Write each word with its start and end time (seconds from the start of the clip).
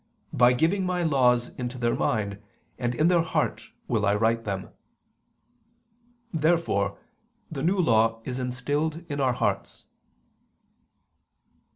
by 0.33 0.51
giving 0.51 0.81
[Vulg.: 0.81 0.87
'I 0.87 0.93
will 1.01 1.03
give'] 1.03 1.09
My 1.11 1.17
laws 1.17 1.49
into 1.59 1.77
their 1.77 1.93
mind, 1.93 2.41
and 2.79 2.95
in 2.95 3.07
their 3.07 3.21
heart 3.21 3.69
will 3.87 4.03
I 4.03 4.15
write 4.15 4.45
them." 4.45 4.69
Therefore 6.33 6.97
the 7.51 7.61
New 7.61 7.77
Law 7.77 8.19
is 8.25 8.39
instilled 8.39 9.05
in 9.09 9.21
our 9.21 9.33
hearts. 9.33 9.85